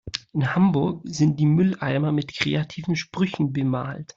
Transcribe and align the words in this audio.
In 0.33 0.55
Hamburg 0.55 1.01
sind 1.03 1.39
die 1.39 1.45
Mülleimer 1.45 2.11
mit 2.11 2.33
kreativen 2.35 2.95
Sprüchen 2.95 3.53
bemalt. 3.53 4.09